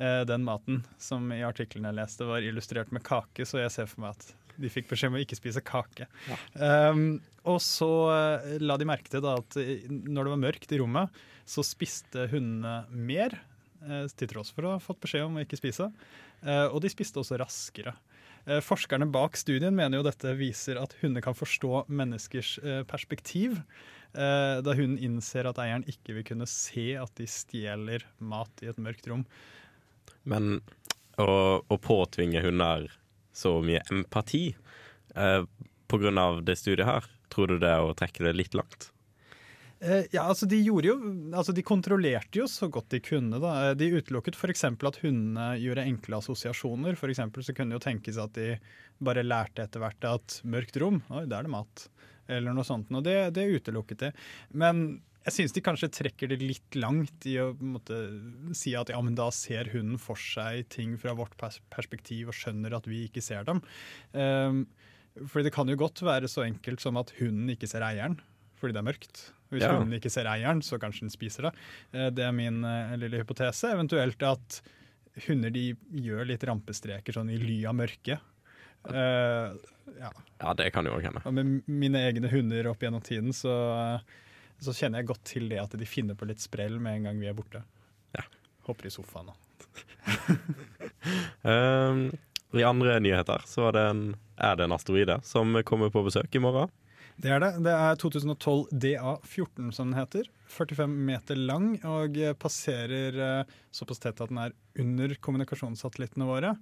[0.00, 3.90] uh, den maten som i artikkelen jeg leste var illustrert med kake, så jeg ser
[3.90, 6.08] for meg at de fikk beskjed om å ikke spise kake.
[6.58, 10.80] Um, og så uh, la de merke til da at når det var mørkt i
[10.82, 13.38] rommet, så spiste hundene mer,
[13.80, 15.86] til tross for å ha fått beskjed om å ikke spise.
[16.44, 17.94] Og de spiste også raskere.
[18.60, 22.58] Forskerne bak studien mener jo dette viser at hunder kan forstå menneskers
[22.92, 23.56] perspektiv,
[24.12, 28.80] da hunden innser at eieren ikke vil kunne se at de stjeler mat i et
[28.82, 29.22] mørkt rom.
[30.26, 30.58] Men
[31.20, 32.88] å, å påtvinge hunder
[33.32, 34.48] så mye empati
[35.14, 35.42] eh,
[36.20, 38.90] av det studiet her, tror du det er å trekke det litt langt?
[39.80, 40.96] Eh, ja, altså de gjorde jo
[41.32, 43.38] Altså de kontrollerte jo så godt de kunne.
[43.40, 43.70] da.
[43.70, 44.64] Eh, De utelukket f.eks.
[44.64, 46.98] at hundene gjorde enkle assosiasjoner.
[47.00, 48.58] For så kunne det jo tenkes at de
[49.00, 51.88] bare lærte etter hvert at mørkt rom, oi, der er det mat.
[52.30, 52.90] Eller noe sånt.
[52.94, 54.10] Og det, det utelukket det.
[54.54, 57.96] Men jeg syns de kanskje trekker det litt langt i å måtte,
[58.56, 61.34] si at ja, men da ser hunden for seg ting fra vårt
[61.74, 63.60] perspektiv og skjønner at vi ikke ser dem.
[64.16, 64.62] Um,
[65.28, 68.16] for det kan jo godt være så enkelt som at hunden ikke ser eieren
[68.60, 69.20] fordi det er mørkt.
[69.50, 69.70] Hvis Ja.
[69.72, 71.52] hunden ikke ser eieren, så kanskje den spiser det.
[71.96, 73.70] Eh, Det er min eh, lille hypotese.
[73.72, 74.58] Eventuelt at
[75.26, 75.62] hunder de
[75.96, 78.20] gjør litt rampestreker sånn i ly av mørket.
[78.88, 79.52] Eh,
[80.00, 80.10] ja.
[80.40, 81.22] Ja, det kan jo òg hende.
[81.28, 83.52] Og med mine egne hunder opp gjennom tiden, så,
[84.62, 87.20] så kjenner jeg godt til det at de finner på litt sprell med en gang
[87.20, 87.62] vi er borte.
[88.16, 88.24] Ja.
[88.68, 89.38] Hopper i sofaen og
[91.42, 92.10] Um,
[92.58, 94.02] I andre nyheter så er det en,
[94.40, 96.72] er det en asteroide som kommer på besøk i morgen.
[97.20, 97.50] Det er det.
[97.66, 100.28] Det er 2012 DA14 som den heter.
[100.50, 106.54] 45 meter lang og passerer eh, såpass tett at den er under kommunikasjonssatellittene våre.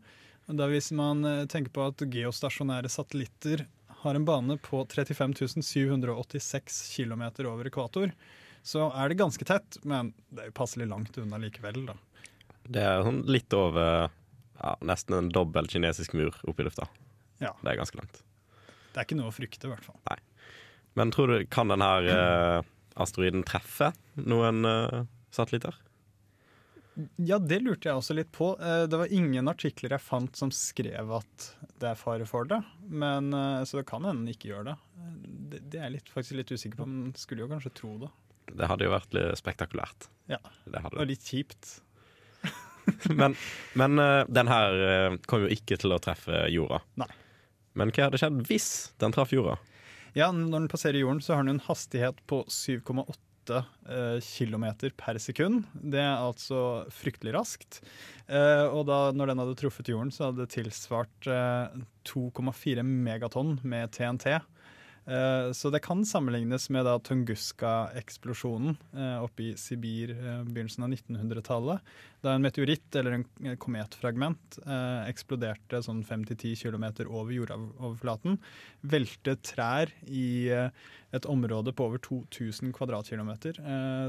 [0.49, 3.67] Da Hvis man eh, tenker på at geostasjonære satellitter
[4.01, 8.15] har en bane på 35 786 km over ekvator,
[8.63, 11.83] så er det ganske tett, men det er jo passelig langt unna likevel.
[11.91, 11.99] da.
[12.69, 16.89] Det er sånn litt over ja, nesten en dobbel kinesisk mur oppe i lufta.
[17.43, 17.53] Ja.
[17.61, 18.23] Det er ganske langt.
[18.93, 20.01] Det er ikke noe å frykte, i hvert fall.
[20.99, 22.65] Men tror du, kan denne eh,
[22.99, 25.77] asteroiden treffe noen eh, satellitter?
[27.17, 28.51] Ja, det lurte jeg også litt på.
[28.61, 32.59] Eh, Det var ingen artikler jeg fant som skrev at det er fare for det.
[32.91, 34.77] Men, eh, så det kan hende den ikke gjør det.
[34.99, 35.13] Eh,
[35.49, 38.11] Det, det er jeg litt, faktisk litt usikker på, men skulle jo kanskje tro det.
[38.59, 40.09] Det hadde jo vært litt spektakulært.
[40.29, 40.39] Ja.
[40.67, 41.81] Det Og litt kjipt.
[43.13, 43.35] Men,
[43.77, 43.97] men
[44.33, 46.79] den her kom jo ikke til å treffe jorda.
[46.97, 47.09] Nei.
[47.77, 49.59] Men hva hadde skjedd hvis den traff jorda?
[50.17, 53.13] Ja, når den passerer jorden, så har den en hastighet på 7,8
[53.57, 54.67] eh, km
[54.99, 55.65] per sekund.
[55.73, 57.81] Det er altså fryktelig raskt.
[58.29, 63.59] Eh, og da når den hadde truffet jorden, så hadde det tilsvart eh, 2,4 megatonn
[63.65, 64.39] med TNT.
[65.09, 71.95] Eh, så det kan sammenlignes med Tunguska-eksplosjonen eh, oppe i Sibir eh, begynnelsen av 1900-tallet.
[72.21, 74.59] Da en meteoritt eller en en kometfragment
[75.07, 78.41] eksploderte sånn 5-10 km over jordoverflaten.
[78.83, 83.61] Velte trær i et område på over 2000 kvadratkilometer.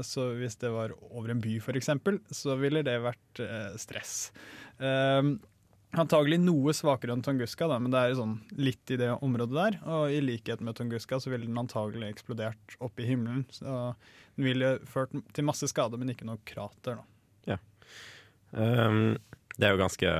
[0.02, 1.92] Så hvis det var over en by f.eks.,
[2.34, 3.44] så ville det vært
[3.78, 4.32] stress.
[5.98, 9.78] Antagelig noe svakere enn Tunguska, da, men det er sånn litt i det området der.
[9.90, 13.42] Og i likhet med Tunguska så ville den antagelig eksplodert opp i himmelen.
[13.50, 13.64] Så
[14.36, 17.00] den ville ført til masse skade, men ikke noe krater.
[17.00, 17.08] da.
[18.50, 19.18] Um,
[19.56, 20.12] det er jo ganske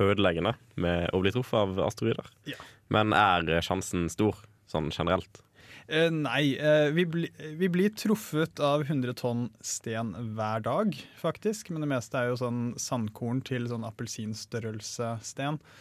[0.00, 2.28] ødeleggende med å bli truffet av asteroider.
[2.48, 2.58] Ja.
[2.92, 4.38] Men er sjansen stor,
[4.70, 5.42] sånn generelt?
[5.90, 11.72] Eh, nei, eh, vi, bli, vi blir truffet av 100 tonn sten hver dag, faktisk.
[11.74, 15.80] Men det meste er jo sånn sandkorn til sånn appelsinstørrelse sten eh,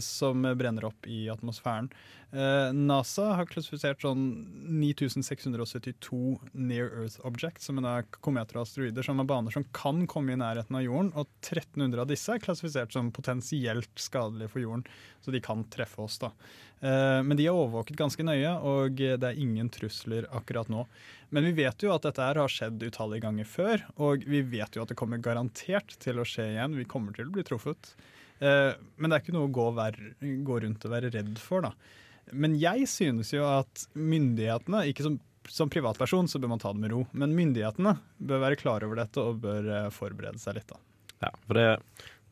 [0.00, 1.88] som brenner opp i atmosfæren.
[2.34, 4.22] Eh, NASA har klassifisert sånn
[4.66, 10.34] 9672 near Earth objects, som er kometer og asteroider, som er baner som kan komme
[10.34, 11.12] i nærheten av jorden.
[11.14, 14.82] Og 1300 av disse er klassifisert som potensielt skadelige for jorden,
[15.22, 16.18] så de kan treffe oss.
[16.18, 16.32] da.
[16.82, 20.88] Eh, Men de er overvåket ganske nøye, og det er ingen trusler akkurat nå.
[21.30, 24.74] Men vi vet jo at dette her har skjedd utallige ganger før, og vi vet
[24.74, 26.74] jo at det kommer garantert til å skje igjen.
[26.74, 27.94] Vi kommer til å bli truffet.
[28.40, 29.66] Eh, Men det er ikke noe å gå,
[30.48, 31.72] gå rundt og være redd for, da.
[32.32, 35.18] Men jeg synes jo at myndighetene, ikke som,
[35.50, 38.96] som privatperson så bør man ta det med ro, men myndighetene bør være klar over
[39.02, 40.72] dette og bør eh, forberede seg litt.
[40.72, 40.80] da.
[41.26, 41.66] Ja, for det,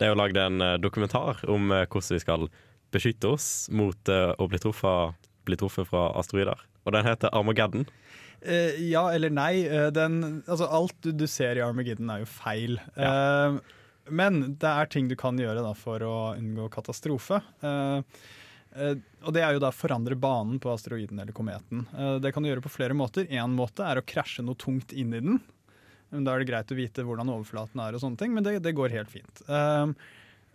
[0.00, 2.48] det er jo lagd en eh, dokumentar om hvordan vi skal
[2.92, 5.14] beskytte oss mot å bli truffet,
[5.48, 6.58] bli truffet fra asteroider.
[6.84, 7.86] Og den heter Armageddon.
[8.42, 9.62] Eh, ja eller nei.
[9.96, 12.76] Den, altså alt du, du ser i Armageddon er jo feil.
[12.96, 13.56] Eh,
[14.10, 17.38] men det er ting du kan gjøre da, for å unngå katastrofe.
[17.62, 18.02] Uh,
[19.22, 21.84] og det er jo da forandre banen på asteroiden eller kometen.
[21.92, 23.28] Uh, det kan du gjøre på flere måter.
[23.30, 25.42] Én måte er å krasje noe tungt inn i den.
[26.12, 28.74] Da er det greit å vite hvordan overflaten er, og sånne ting, men det, det
[28.76, 29.44] går helt fint.
[29.48, 29.94] Uh,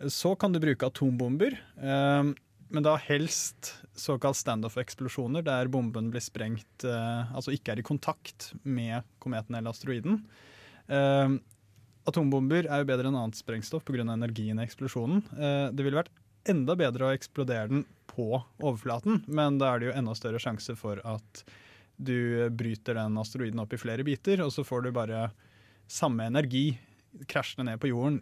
[0.06, 1.56] så kan du bruke atombomber.
[1.74, 9.02] men da helst såkalt standoff-eksplosjoner, der bomben blir sprengt, altså ikke er i kontakt med
[9.18, 10.20] kometen eller asteroiden.
[12.08, 14.06] Atombomber er jo bedre enn annet sprengstoff pga.
[14.06, 15.22] energien i eksplosjonen.
[15.36, 16.12] Eh, det ville vært
[16.48, 20.74] enda bedre å eksplodere den på overflaten, men da er det jo enda større sjanse
[20.78, 21.44] for at
[21.98, 25.28] du bryter den asteroiden opp i flere biter, og så får du bare
[25.90, 26.70] samme energi
[27.28, 28.20] krasjende ned på jorden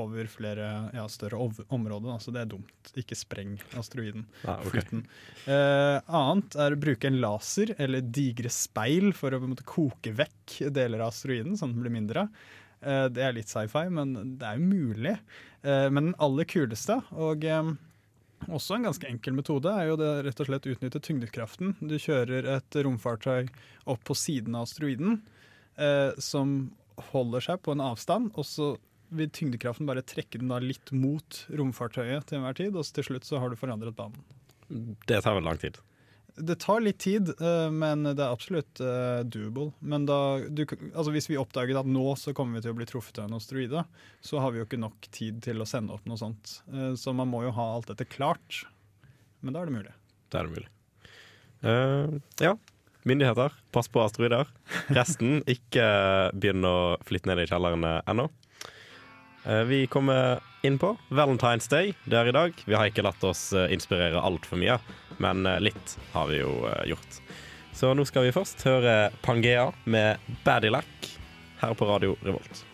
[0.00, 2.08] over flere ja, større områder.
[2.08, 2.18] Da.
[2.18, 2.90] Så det er dumt.
[2.98, 4.26] Ikke spreng asteroiden.
[4.42, 4.82] Ah, okay.
[5.46, 10.58] Eh, annet er å bruke en laser eller digre speil for å måte, koke vekk
[10.74, 12.26] deler av asteroiden, sånn at den blir mindre.
[12.26, 15.14] Eh, det er litt sci-fi, men det er jo mulig.
[15.64, 17.70] Eh, men den aller kuleste, og eh,
[18.52, 21.76] også en ganske enkel metode, er jo det rett og slett utnytte tyngdekraften.
[21.80, 23.48] Du kjører et romfartøy
[23.90, 25.22] opp på siden av asteroiden,
[25.80, 26.74] eh, som
[27.10, 28.74] holder seg på en avstand, og så
[29.14, 33.28] vil tyngdekraften bare trekke den da litt mot romfartøyet til enhver tid, og til slutt
[33.28, 34.20] så har du forandret banen.
[34.68, 35.78] Det tar vel lang tid.
[36.36, 39.68] Det tar litt tid, eh, men det er absolutt eh, doable.
[39.78, 40.18] Men da,
[40.50, 43.28] du, altså hvis vi oppdaget at nå så kommer vi til å bli truffet av
[43.28, 43.84] en asteroide,
[44.24, 46.56] så har vi jo ikke nok tid til å sende opp noe sånt.
[46.72, 48.64] Eh, så man må jo ha alt dette klart.
[49.44, 49.94] Men da er det mulig.
[50.32, 50.70] Det er det mulig.
[51.64, 52.56] Uh, ja.
[53.08, 54.48] Myndigheter, pass på asteroider.
[54.96, 55.84] Resten, ikke
[56.34, 58.26] begynn å flytte ned i kjellerne ennå.
[59.44, 61.94] Uh, vi kommer inn på Valentine's Day.
[62.04, 62.52] Det er i dag.
[62.64, 64.78] Vi har ikke latt oss eh, inspirere altfor mye,
[65.20, 67.18] men eh, litt har vi jo eh, gjort.
[67.76, 71.10] Så nå skal vi først høre Pangea med Badilac
[71.60, 72.64] her på Radio Revolt.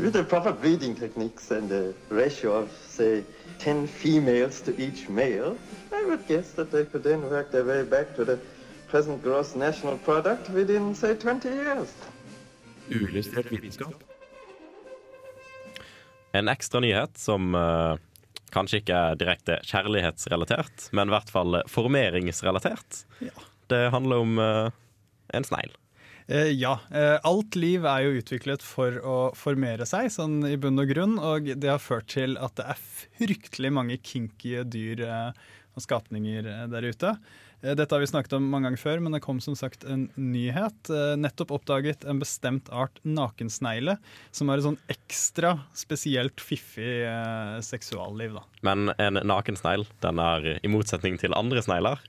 [0.00, 3.22] With the proper breeding techniques and a ratio of, say,
[3.58, 5.56] 10 females to each male,
[5.92, 8.38] I would guess that they could then work their way back to the
[8.94, 11.88] present gross national product within, say, 20 years.
[12.88, 13.94] Uillustrert vitenskap.
[16.32, 17.96] En ekstra nyhet som uh,
[18.54, 23.00] kanskje ikke er direkte kjærlighetsrelatert, men i hvert fall formeringsrelatert.
[23.18, 23.34] Ja.
[23.72, 24.70] Det handler om uh,
[25.34, 25.74] en snegl.
[26.30, 26.76] Uh, ja.
[27.26, 31.16] Alt liv er jo utviklet for å formere seg, sånn i bunn og grunn.
[31.18, 32.86] Og det har ført til at det er
[33.18, 37.16] fryktelig mange kinky dyr og skapninger der ute.
[37.64, 40.06] Eh, Dette har vi snakket om mange ganger før, men det kom som sagt en
[40.20, 40.90] nyhet.
[40.92, 43.96] Eh, Nettopp oppdaget en bestemt art nakensnegle,
[44.34, 48.36] som har et sånn ekstra spesielt fiffig eh, seksualliv.
[48.36, 48.44] da.
[48.66, 52.04] Men en nakensnegl, den er i motsetning til andre snegler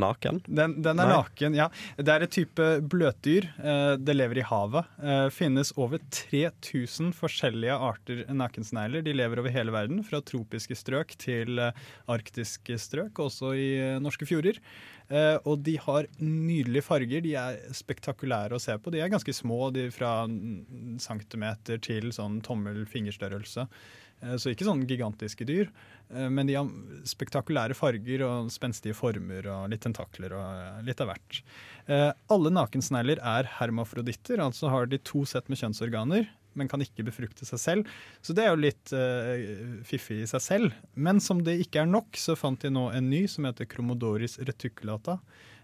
[0.00, 0.40] naken.
[0.46, 1.16] Den, den er Nei.
[1.16, 1.68] naken, ja.
[1.98, 3.48] Det er et type bløtdyr.
[3.58, 4.86] Eh, Det lever i havet.
[5.02, 9.02] Det finnes over 3000 forskjellige arter nakensnegler.
[9.04, 11.72] De lever over hele verden, fra tropiske strøk til eh,
[12.08, 14.60] arktiske strøk, også i eh, norske fjorder.
[15.08, 17.22] Eh, Og de har nydelige farger.
[17.24, 18.92] De er spektakulære å se på.
[18.92, 20.26] De er ganske små, de er fra
[21.02, 23.64] centimeter til sånn tommel-fingerstørrelse.
[23.68, 24.07] Eh,
[24.40, 25.68] Så ikke sånn gigantiske dyr,
[26.10, 26.70] eh, men de har
[27.06, 31.38] spektakulære farger og spenstige former og litt tentakler og eh, litt av hvert.
[31.86, 36.26] Eh, Alle nakensnegler er hermafroditter, altså har de to sett med kjønnsorganer,
[36.58, 37.92] men kan ikke befrukte seg selv.
[38.20, 40.78] Så det er jo litt uh, fiffig i seg selv.
[40.98, 44.40] Men som det ikke er nok, så fant de nå en ny som heter Chromodoris
[44.42, 45.20] reticulata.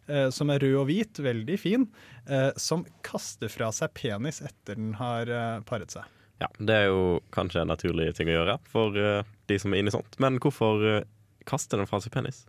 [0.06, 1.88] eh, Som er rød og hvit, veldig fin,
[2.28, 6.06] eh, som kaster fra seg penis etter den har eh, paret seg.
[6.44, 9.80] Ja, Det er jo kanskje en naturlig ting å gjøre for uh, de som er
[9.80, 10.18] inne i sånt.
[10.20, 11.06] Men hvorfor uh,
[11.48, 12.44] kaster den fra seg penis?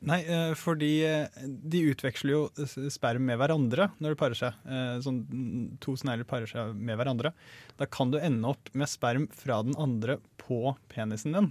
[0.00, 4.60] Nei, uh, fordi eh, de utveksler jo sperm med hverandre når de parer seg.
[4.64, 5.18] Eh, Sånn
[5.82, 7.34] to snegler parer seg med hverandre.
[7.76, 11.50] Da kan du ende opp med sperm fra den andre på penisen din.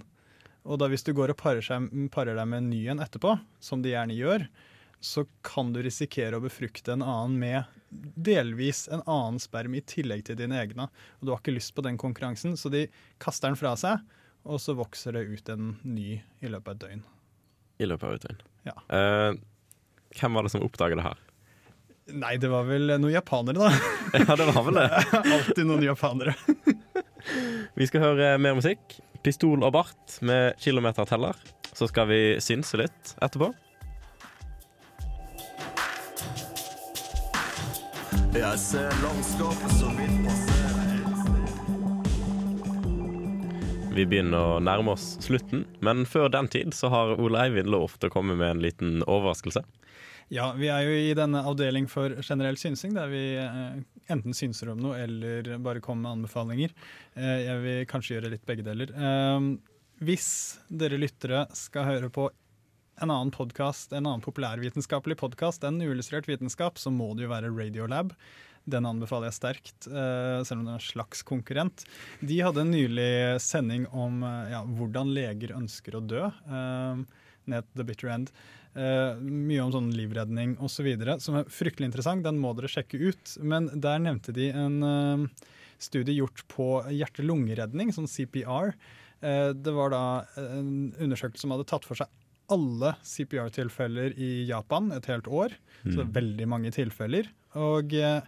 [0.65, 3.35] Og da hvis du går og parer, seg, parer deg med en ny en etterpå,
[3.63, 4.47] som de gjerne gjør,
[4.99, 10.25] så kan du risikere å befrukte en annen med delvis en annen sperm i tillegg
[10.27, 10.89] til dine egne.
[11.19, 12.85] Og du har ikke lyst på den konkurransen, så de
[13.21, 14.03] kaster den fra seg,
[14.45, 17.01] og så vokser det ut en ny i løpet av et døgn.
[17.79, 18.45] I løpet av et døgn.
[18.67, 18.75] Ja.
[18.91, 19.39] Uh,
[20.19, 21.25] hvem var det som oppdaget det her?
[22.19, 23.95] Nei, det var vel noen japanere, da.
[24.25, 24.87] Ja, det var vel det.
[25.37, 26.35] Alltid noen japanere.
[27.79, 28.97] Vi skal høre mer musikk.
[29.23, 31.37] Pistol og bart med kilometerteller.
[31.75, 33.51] Så skal vi synse litt etterpå.
[38.33, 40.69] Jeg ser landskapet som vil passere
[43.89, 48.05] Vi begynner å nærme oss slutten, men før den tid så har Ole Eivind lovt
[48.05, 49.63] å komme med en liten overraskelse.
[50.31, 53.79] Ja, vi er jo i denne avdeling for generell synsing, der vi eh,
[54.13, 56.75] enten synser om noe eller bare kommer med anbefalinger.
[57.17, 58.93] Eh, jeg vil kanskje gjøre litt begge deler.
[58.93, 59.49] Eh,
[60.05, 60.29] hvis
[60.69, 62.29] dere lyttere skal høre på
[63.01, 67.51] en annen podcast, en annen populærvitenskapelig podkast enn Uillustrert vitenskap, så må det jo være
[67.53, 68.13] Radiolab.
[68.69, 71.85] Den anbefaler jeg sterkt, eh, selv om det er en slags konkurrent.
[72.19, 76.27] De hadde en nylig sending om eh, ja, hvordan leger ønsker å dø.
[76.49, 77.07] ned
[77.49, 78.31] ned The Bitter End.
[78.77, 80.91] Eh, mye om sånn livredning osv.
[81.23, 82.23] som er fryktelig interessant.
[82.23, 83.35] Den må dere sjekke ut.
[83.41, 85.49] Men der nevnte de en eh,
[85.81, 88.75] studie gjort på hjerte-lungeredning, sånn CPR.
[89.21, 90.03] Eh, det var da
[90.37, 92.11] en undersøkelse som hadde tatt for seg
[92.49, 95.55] alle CPR-tilfeller i Japan et helt år.
[95.85, 96.11] Så Mm.
[96.13, 97.27] veldig mange tilfeller.
[97.55, 98.21] Og eh,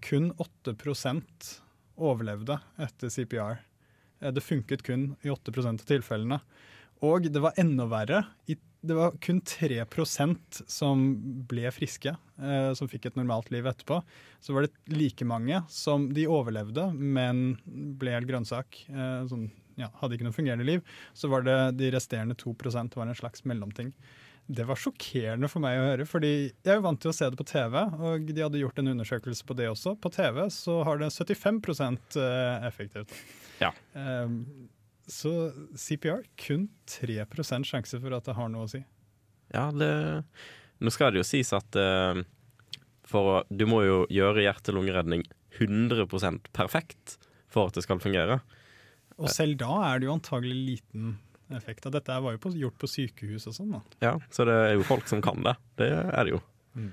[0.00, 1.60] kun 8%
[1.98, 3.58] overlevde etter CPR.
[4.22, 6.40] Eh, Det funket kun i 8% av tilfellene.
[7.02, 8.24] Og det var enda verre.
[8.46, 11.16] Det var kun 3% som
[11.48, 14.02] ble friske, eh, som fikk et normalt liv etterpå.
[14.40, 17.58] Så var det like mange som de overlevde, men
[17.98, 18.86] ble helt grønnsak.
[19.28, 20.84] Sånn, ja, hadde ikke noe fungerende liv.
[21.16, 23.92] Så var det de resterende 2% var en slags mellomting.
[24.46, 27.38] Det var sjokkerende for meg å høre, fordi jeg er vant til å se det
[27.38, 29.96] på TV, og de hadde gjort en undersøkelse på det også.
[29.98, 32.20] På TV så har det 75%
[32.68, 33.16] effektivt.
[33.58, 33.72] Ja.
[33.98, 34.68] Um,
[35.10, 38.82] så CPR kun 3% sjanse for at det har noe å si.
[39.54, 39.90] Ja, det
[40.76, 42.18] Nå skal det jo sies at uh,
[43.06, 45.22] for du må jo gjøre hjerte-lungeredning
[45.56, 47.16] 100% perfekt
[47.48, 48.40] for at det skal fungere.
[49.18, 51.14] Og selv da er det jo antagelig liten
[51.56, 52.16] effekt av dette.
[52.20, 53.70] var jo på, gjort på sykehus og sånn.
[53.76, 53.80] da.
[54.02, 55.54] Ja, Så det er jo folk som kan det.
[55.80, 56.40] Det er det jo.
[56.76, 56.90] Mm.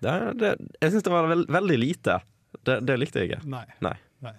[0.00, 2.20] Det, er- det, jeg syns det var veld, veldig lite.
[2.64, 3.42] Det, det likte jeg ikke.
[3.50, 3.64] Nei.
[3.84, 3.96] Nei.
[4.24, 4.34] Nei.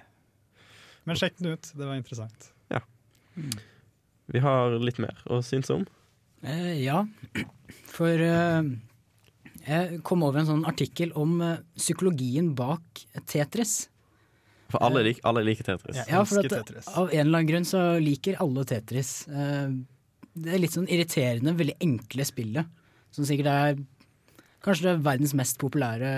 [1.06, 2.48] Men sjekk den ut, det var interessant.
[2.74, 2.80] Ja.
[4.32, 5.84] Vi har litt mer å synes om.
[6.46, 7.04] Eh, ja,
[7.92, 8.64] for eh,
[9.68, 13.90] jeg kom over en sånn artikkel om eh, psykologien bak Tetris.
[14.76, 16.00] For alle, lik, alle liker Tetris.
[16.10, 19.12] Ja, for at, Av en eller annen grunn så liker alle Tetris.
[19.28, 19.76] Eh,
[20.36, 22.68] Det er litt sånn irriterende, veldig enkle spillet.
[23.16, 23.78] Som sikkert er
[24.66, 26.10] kanskje det verdens mest populære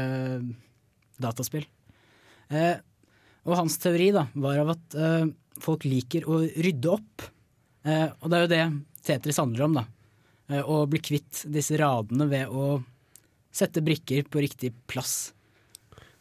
[1.21, 1.67] dataspill.
[2.49, 2.77] Eh,
[3.47, 5.27] og hans teori da, var av at eh,
[5.63, 7.27] folk liker å rydde opp.
[7.85, 8.65] Eh, og det er jo det
[9.07, 9.85] Tetris handler om, da.
[10.49, 12.79] Eh, å bli kvitt disse radene ved å
[13.53, 15.33] sette brikker på riktig plass.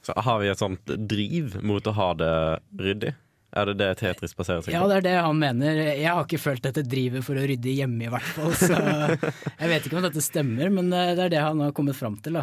[0.07, 2.35] Så har vi et sånt driv mot å ha det
[2.79, 3.15] ryddig?
[3.57, 4.75] Er det det Tetris baserer seg på?
[4.75, 5.79] Ja, det er det han mener.
[5.97, 8.53] Jeg har ikke følt dette drivet for å rydde hjemme, i hvert fall.
[8.59, 8.77] Så
[9.63, 12.19] jeg vet ikke om dette stemmer, men eh, det er det han har kommet fram
[12.23, 12.39] til.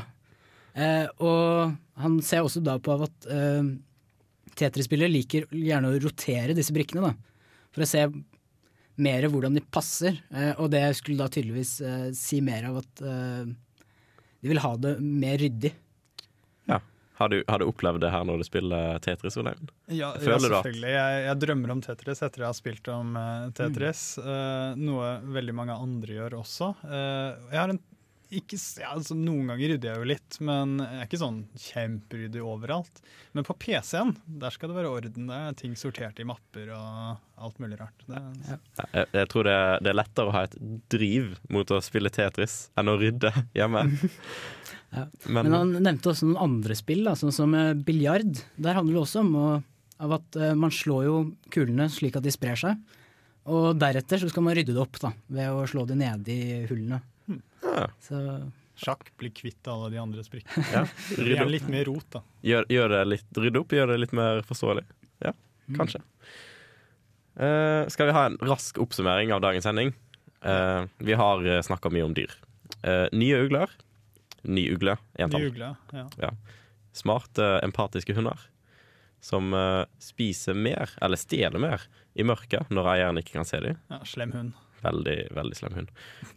[0.74, 3.70] Eh, og han ser også da på at eh,
[4.58, 7.62] Tetris-spillere liker gjerne å rotere disse brikkene, da.
[7.74, 8.08] For å se
[9.04, 10.18] mer hvordan de passer.
[10.34, 11.78] Eh, og det skulle da tydeligvis
[12.18, 13.06] si mer av at
[14.44, 15.72] de vil ha det mer ryddig.
[17.24, 19.70] Har du, har du opplevd det her når du spiller Tetris, Olein?
[19.88, 20.90] Ja, ja selvfølgelig.
[20.92, 24.02] Jeg, jeg drømmer om Tetris etter jeg har spilt om uh, Tetris.
[24.20, 26.74] eh, noe veldig mange andre gjør også.
[26.84, 27.80] Uh, jeg har en
[28.40, 32.44] ikke, ja, altså, Noen ganger rydder jeg jo litt, men jeg er ikke sånn kjemperyddig
[32.46, 33.02] overalt.
[33.36, 35.30] Men på PC-en der skal det være orden.
[35.30, 38.06] Det er ting sortert i mapper og alt mulig rart.
[38.08, 38.22] Det,
[38.94, 40.58] Jeg, jeg tror det, det er lettere å ha et
[40.94, 43.88] driv mot å spille Tetris enn å rydde hjemme.
[44.94, 45.08] Ja.
[45.26, 48.38] Men, Men, han nevnte også noen andre spill, da, sånn som eh, biljard.
[48.62, 49.46] Der handler det også om å,
[50.06, 51.16] av at eh, man slår jo
[51.50, 53.00] kulene slik at de sprer seg.
[53.50, 56.60] Og deretter så skal man rydde det opp da, ved å slå det nede i
[56.70, 57.02] hullene.
[57.78, 57.88] Ja.
[58.04, 58.20] Så
[58.84, 60.66] sjakk blir kvitt alle de andre sprikkene.
[60.74, 62.24] Ja, Det blir litt mer rot, da.
[62.46, 64.86] Gjør, gjør det litt, rydde opp, gjør det litt mer forståelig.
[65.24, 65.34] Ja,
[65.78, 66.02] kanskje.
[67.34, 69.94] Uh, skal vi ha en rask oppsummering av dagens sending?
[70.46, 72.34] Uh, vi har uh, snakka mye om dyr.
[72.86, 73.72] Uh, nye ugler.
[74.44, 75.46] Ny ugle, Ny entall.
[75.48, 76.08] ugle, ja.
[76.20, 76.32] Ja.
[76.94, 78.42] Smarte, empatiske hunder.
[79.24, 83.78] Som eh, spiser mer, eller stjeler mer, i mørket når eieren ikke kan se dem.
[83.88, 84.02] ja.
[84.04, 84.58] Slem hund.
[84.84, 85.92] Veldig, veldig slem hund.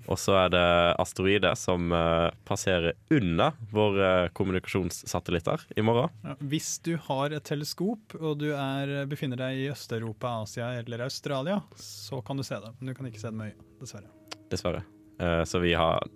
[0.06, 0.64] Og så er det
[1.02, 6.14] asteroider som eh, passerer under våre kommunikasjonssatellitter i morgen.
[6.26, 11.06] Ja, hvis du har et teleskop og du er, befinner deg i Øst-Europa, Asia eller
[11.06, 12.74] Australia, så kan du se det.
[12.78, 14.12] Men du kan ikke se det med øyet, dessverre.
[14.52, 14.84] Dessverre.
[15.18, 16.06] Eh, så vi har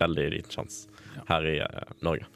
[0.00, 2.28] veldig liten sjanse her i eh, Norge.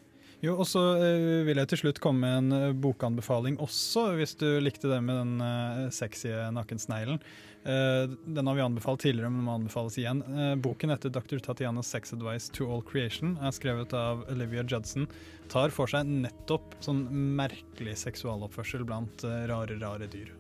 [0.45, 4.37] Jo, og så eh, vil jeg til slutt komme med en eh, bokanbefaling også, hvis
[4.41, 7.21] du likte det med den eh, sexy nakensneglen.
[7.65, 10.21] Eh, den har vi anbefalt tidligere, men må anbefales igjen.
[10.65, 11.41] Boken etter Dr.
[11.45, 15.09] Tatianas Sex Advice to All Creation, er skrevet av Olivia Judson.
[15.53, 17.07] Tar for seg nettopp sånn
[17.39, 20.33] merkelig seksualoppførsel blant rare, rare dyr.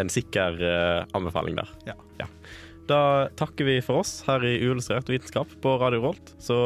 [0.00, 0.56] En sikker
[1.12, 1.70] anbefaling der.
[1.90, 2.28] Ja.
[2.90, 6.34] Da takker vi for oss her i Uillustrert vitenskap på Radio Rolt.
[6.42, 6.56] Så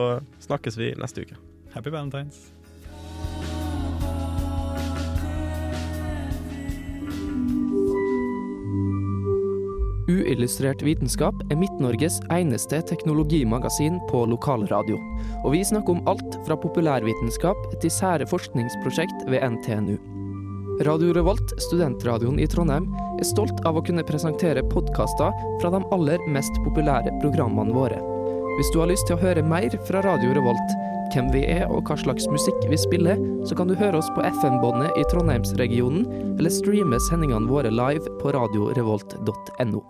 [0.47, 1.46] snakkes vi neste uke.
[1.77, 2.37] Happy Valentines.
[10.09, 14.97] Uillustrert vitenskap er Midt-Norges eneste teknologimagasin på lokalradio.
[15.45, 19.99] Og vi snakker om alt fra populærvitenskap til sære forskningsprosjekt ved NTNU.
[20.87, 22.89] Radio Revolt, studentradioen i Trondheim,
[23.20, 28.01] er stolt av å kunne presentere podkaster fra de aller mest populære programmene våre.
[28.57, 30.76] Hvis du har lyst til å høre mer fra Radio Revolt,
[31.15, 34.25] hvem vi er og hva slags musikk vi spiller, så kan du høre oss på
[34.27, 39.85] FM-båndet i Trondheimsregionen, eller streame sendingene våre live på radiorevolt.no.